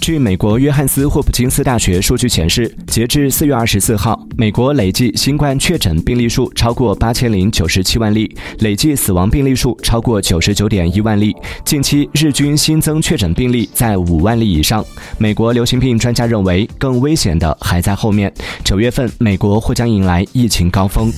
[0.00, 11.34] 据美国约翰斯霍普金斯大学数据显示截至四月二十四号美国累计新冠确诊病例数超过八千零九十七万例累计死亡病例数超过九十九点一万例
[11.64, 14.84] 近期日均新增确诊病例在五万例以上。
[15.18, 18.32] 美国流行病专家认为更危险的还在后面。
[18.64, 21.10] 九月份美国或将迎来疫情高峰。